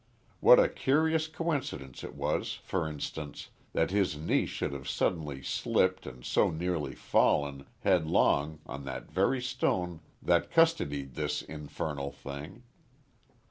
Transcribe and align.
What 0.39 0.59
a 0.59 0.67
curious 0.67 1.27
coincidence 1.27 2.03
it 2.03 2.15
was, 2.15 2.53
for 2.63 2.89
instance, 2.89 3.49
that 3.73 3.91
his 3.91 4.17
niece 4.17 4.49
should 4.49 4.73
have 4.73 4.89
suddenly 4.89 5.43
slipped 5.43 6.07
and 6.07 6.25
so 6.25 6.49
nearly 6.49 6.95
fallen, 6.95 7.67
headlong, 7.81 8.61
on 8.65 8.83
that 8.85 9.11
very 9.11 9.43
stone 9.43 9.99
that 10.19 10.49
custodied 10.49 11.13
this 11.13 11.43
infernal 11.43 12.11
thing! 12.11 12.63